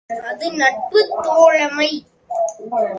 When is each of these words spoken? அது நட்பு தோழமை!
அது 0.09 0.47
நட்பு 0.51 0.99
தோழமை! 1.23 1.91